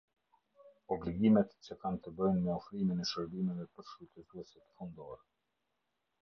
[0.95, 5.23] Obligimet që kanë të bëjnë me ofrimin e shërbimeve për shfrytëzuesit fundor.